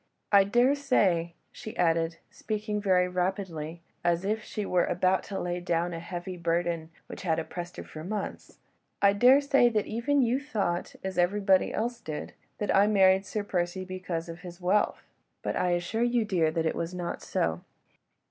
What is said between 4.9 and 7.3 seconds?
at last to lay down a heavy burden, which